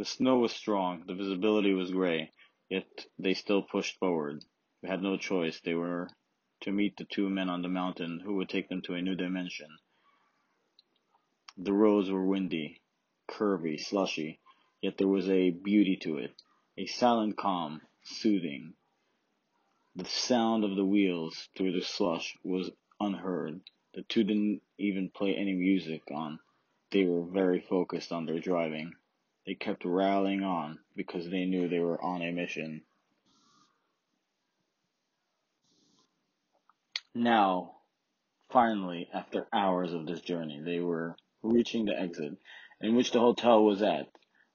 [0.00, 2.32] The snow was strong, the visibility was gray,
[2.70, 4.42] yet they still pushed forward.
[4.80, 5.60] They had no choice.
[5.60, 6.08] They were
[6.62, 9.14] to meet the two men on the mountain who would take them to a new
[9.14, 9.68] dimension.
[11.58, 12.80] The roads were windy,
[13.28, 14.40] curvy, slushy,
[14.80, 16.32] yet there was a beauty to it,
[16.78, 18.72] a silent calm, soothing.
[19.96, 22.70] The sound of the wheels through the slush was
[23.00, 23.60] unheard.
[23.92, 26.40] The two didn't even play any music on.
[26.90, 28.94] They were very focused on their driving.
[29.50, 32.84] They kept rallying on because they knew they were on a mission.
[37.16, 37.78] Now,
[38.48, 42.38] finally, after hours of this journey, they were reaching the exit
[42.80, 44.06] in which the hotel was at.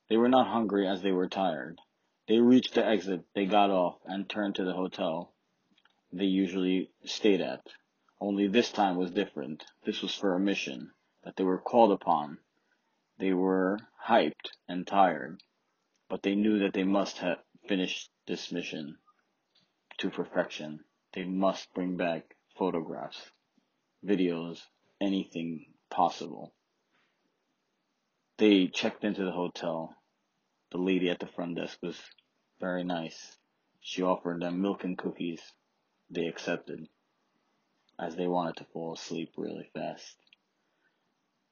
[0.08, 1.82] They were not hungry as they were tired.
[2.30, 5.34] They reached the exit, they got off, and turned to the hotel
[6.14, 7.68] they usually stayed at.
[8.22, 9.66] Only this time was different.
[9.84, 10.92] This was for a mission
[11.26, 12.38] that they were called upon.
[13.18, 15.42] They were hyped and tired,
[16.10, 18.98] but they knew that they must have finished this mission
[19.98, 20.84] to perfection.
[21.14, 23.32] They must bring back photographs,
[24.06, 24.62] videos,
[25.00, 26.54] anything possible.
[28.38, 29.96] They checked into the hotel.
[30.72, 31.98] The lady at the front desk was
[32.60, 33.38] very nice.
[33.80, 35.42] She offered them milk and cookies.
[36.10, 36.90] They accepted,
[37.98, 40.18] as they wanted to fall asleep really fast.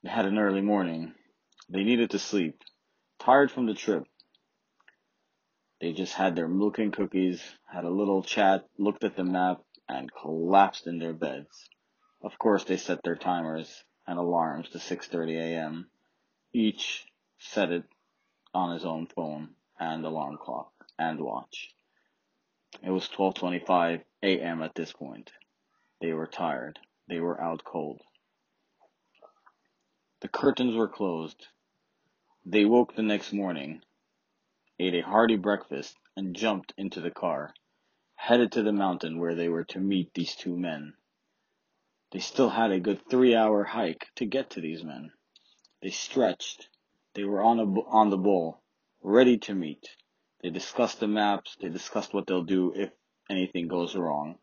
[0.03, 1.15] They had an early morning.
[1.73, 2.61] They needed to sleep.
[3.17, 4.03] Tired from the trip.
[5.81, 9.63] They just had their milk and cookies, had a little chat, looked at the map,
[9.89, 11.67] and collapsed in their beds.
[12.21, 15.89] Of course, they set their timers and alarms to 6:30 a.m.
[16.53, 17.07] Each
[17.39, 17.85] set it
[18.53, 21.73] on his own phone and alarm clock and watch.
[22.83, 24.61] It was 12:25 a.m.
[24.61, 25.31] at this point.
[26.01, 26.77] They were tired.
[27.07, 27.99] They were out cold.
[30.21, 31.47] The curtains were closed.
[32.45, 33.83] They woke the next morning,
[34.77, 37.53] ate a hearty breakfast, and jumped into the car,
[38.15, 40.93] headed to the mountain where they were to meet these two men.
[42.11, 45.13] They still had a good three hour hike to get to these men.
[45.81, 46.67] They stretched.
[47.13, 48.61] They were on, a, on the bull,
[49.01, 49.95] ready to meet.
[50.41, 51.55] They discussed the maps.
[51.61, 52.91] They discussed what they'll do if
[53.29, 54.37] anything goes wrong.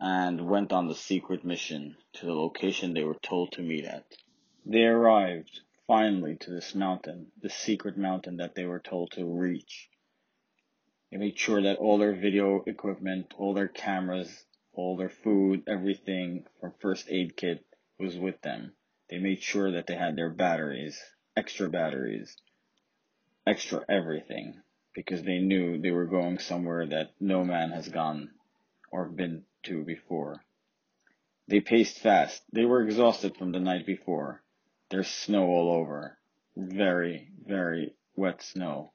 [0.00, 4.04] And went on the secret mission to the location they were told to meet at.
[4.64, 9.88] They arrived, finally, to this mountain, the secret mountain that they were told to reach.
[11.10, 16.46] They made sure that all their video equipment, all their cameras, all their food, everything
[16.60, 17.64] from first aid kit
[17.98, 18.72] was with them.
[19.08, 21.00] They made sure that they had their batteries,
[21.36, 22.36] extra batteries,
[23.46, 24.60] extra everything,
[24.94, 28.30] because they knew they were going somewhere that no man has gone
[28.90, 30.42] or been to before.
[31.46, 32.42] They paced fast.
[32.52, 34.42] They were exhausted from the night before.
[34.90, 36.18] There's snow all over.
[36.56, 38.92] Very, very wet snow.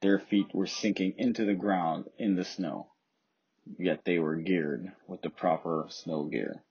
[0.00, 2.92] Their feet were sinking into the ground in the snow.
[3.78, 6.64] Yet they were geared with the proper snow gear.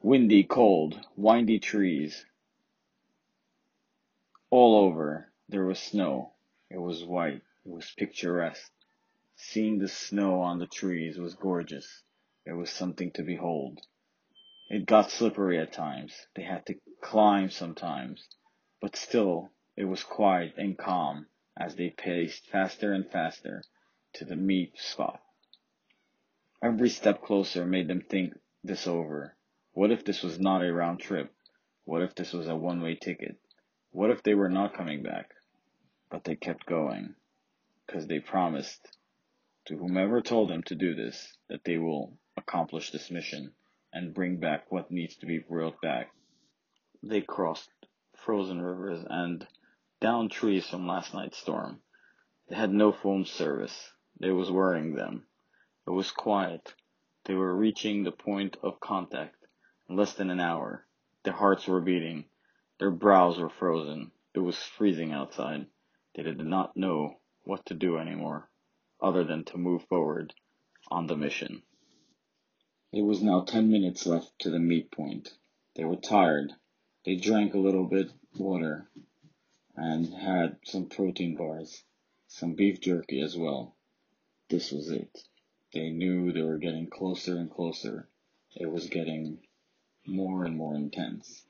[0.00, 2.24] Windy, cold, windy trees.
[4.50, 6.34] All over there was snow.
[6.70, 7.42] It was white.
[7.64, 8.70] It was picturesque.
[9.36, 12.02] Seeing the snow on the trees was gorgeous.
[12.46, 13.80] It was something to behold.
[14.70, 16.14] It got slippery at times.
[16.34, 18.26] They had to climb sometimes.
[18.80, 21.26] But still, it was quiet and calm
[21.56, 23.62] as they paced faster and faster
[24.14, 25.20] to the meet spot.
[26.62, 28.32] Every step closer made them think
[28.64, 29.36] this over.
[29.74, 31.30] What if this was not a round trip?
[31.84, 33.36] What if this was a one way ticket?
[33.90, 35.30] What if they were not coming back?
[36.10, 37.14] But they kept going,
[37.86, 38.96] because they promised
[39.66, 43.52] to whomever told them to do this that they will accomplish this mission
[43.92, 46.10] and bring back what needs to be brought back.
[47.06, 47.68] They crossed
[48.16, 49.46] frozen rivers and
[50.00, 51.82] down trees from last night's storm.
[52.48, 53.92] They had no phone service.
[54.22, 55.26] It was worrying them.
[55.86, 56.74] It was quiet.
[57.26, 59.36] They were reaching the point of contact
[59.86, 60.86] in less than an hour.
[61.24, 62.24] Their hearts were beating.
[62.78, 64.10] Their brows were frozen.
[64.32, 65.66] It was freezing outside.
[66.14, 68.48] They did not know what to do anymore,
[68.98, 70.32] other than to move forward
[70.90, 71.64] on the mission.
[72.94, 75.34] It was now ten minutes left to the meet point.
[75.74, 76.54] They were tired.
[77.04, 78.88] They drank a little bit water
[79.76, 81.84] and had some protein bars,
[82.28, 83.74] some beef jerky as well.
[84.48, 85.22] This was it.
[85.74, 88.08] They knew they were getting closer and closer.
[88.56, 89.40] It was getting
[90.06, 91.44] more and more intense.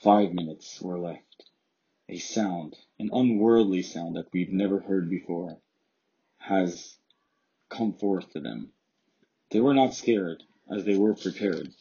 [0.00, 1.50] Five minutes were left.
[2.08, 5.58] A sound, an unworldly sound that we've never heard before,
[6.36, 6.96] has
[7.70, 8.70] come forth to them.
[9.50, 11.72] They were not scared, as they were prepared.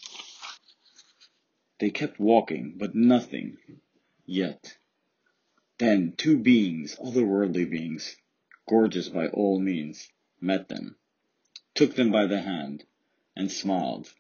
[1.83, 3.57] They kept walking, but nothing.
[4.25, 4.77] Yet,
[5.79, 8.15] Then two beings, otherworldly beings,
[8.65, 10.09] gorgeous by all means,
[10.39, 10.95] met them,
[11.75, 12.85] took them by the hand,
[13.35, 14.13] and smiled.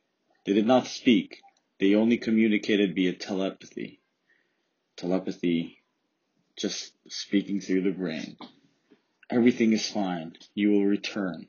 [0.43, 1.39] They did not speak,
[1.79, 4.01] they only communicated via telepathy.
[4.97, 5.81] Telepathy,
[6.57, 8.35] just speaking through the brain.
[9.29, 10.35] Everything is fine.
[10.53, 11.47] You will return.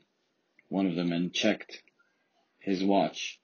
[0.69, 1.83] One of the men checked
[2.59, 3.37] his watch,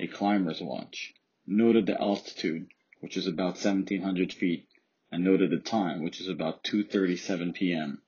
[0.00, 1.12] a climber's watch,
[1.46, 2.68] noted the altitude,
[3.00, 4.68] which is about 1700 feet,
[5.10, 8.00] and noted the time, which is about 2.37 p.m.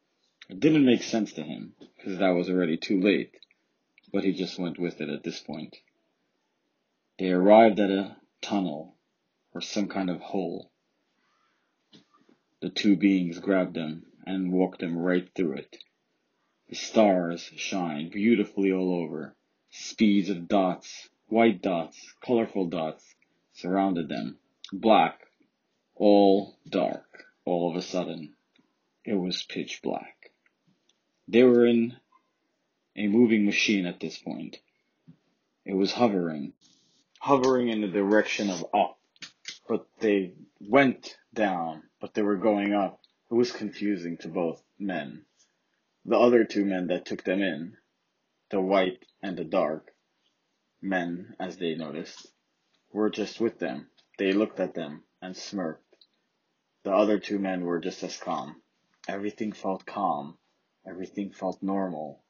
[0.48, 3.34] It didn't make sense to him, because that was already too late,
[4.12, 5.76] but he just went with it at this point.
[7.18, 8.96] They arrived at a tunnel,
[9.52, 10.70] or some kind of hole.
[12.60, 15.76] The two beings grabbed them and walked them right through it.
[16.68, 19.36] The stars shine beautifully all over.
[19.70, 23.13] Speeds of dots, white dots, colorful dots,
[23.54, 24.38] surrounded them.
[24.72, 25.20] Black,
[25.94, 28.34] all dark, all of a sudden.
[29.04, 30.30] It was pitch black.
[31.28, 31.96] They were in
[32.96, 34.58] a moving machine at this point.
[35.64, 36.52] It was hovering,
[37.18, 38.98] hovering in the direction of up,
[39.68, 43.00] but they went down, but they were going up.
[43.30, 45.24] It was confusing to both men.
[46.04, 47.76] The other two men that took them in,
[48.50, 49.90] the white and the dark
[50.82, 52.26] men, as they noticed,
[52.94, 53.88] were just with them.
[54.18, 55.96] They looked at them and smirked.
[56.84, 58.62] The other two men were just as calm.
[59.08, 60.38] Everything felt calm.
[60.86, 62.22] Everything felt normal.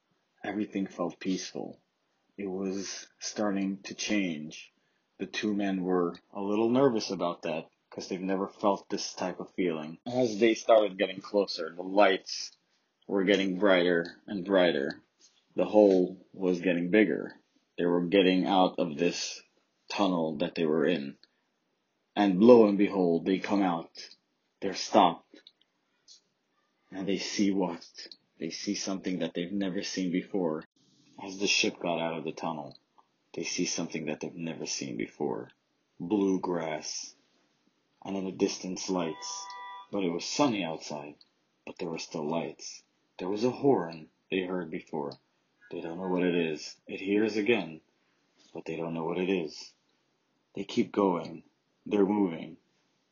[0.43, 1.79] Everything felt peaceful.
[2.35, 4.71] It was starting to change.
[5.19, 9.39] The two men were a little nervous about that because they've never felt this type
[9.39, 9.99] of feeling.
[10.07, 12.51] As they started getting closer, the lights
[13.07, 14.99] were getting brighter and brighter.
[15.55, 17.35] The hole was getting bigger.
[17.77, 19.41] They were getting out of this
[19.89, 21.15] tunnel that they were in.
[22.15, 23.89] And lo and behold, they come out.
[24.61, 25.41] They're stopped.
[26.91, 27.85] And they see what?
[28.39, 30.63] They see something that they've never seen before.
[31.23, 32.77] As the ship got out of the tunnel,
[33.33, 35.49] they see something that they've never seen before.
[35.99, 37.13] Blue grass.
[38.03, 39.45] And in the distance lights.
[39.91, 41.15] But it was sunny outside.
[41.65, 42.83] But there were still lights.
[43.17, 45.11] There was a horn they heard before.
[45.71, 46.75] They don't know what it is.
[46.87, 47.81] It hears again,
[48.55, 49.73] but they don't know what it is.
[50.55, 51.43] They keep going.
[51.85, 52.55] They're moving.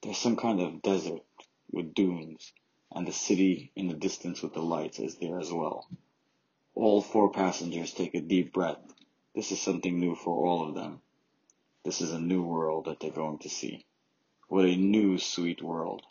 [0.02, 1.22] There's some kind of desert
[1.70, 2.54] with dunes,
[2.94, 5.86] and the city in the distance with the lights is there as well.
[6.76, 8.80] All four passengers take a deep breath.
[9.36, 11.02] This is something new for all of them.
[11.84, 13.86] This is a new world that they're going to see.
[14.48, 16.04] What a new sweet world.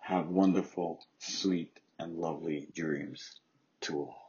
[0.00, 3.38] Have wonderful, sweet, and lovely dreams
[3.82, 4.25] to all.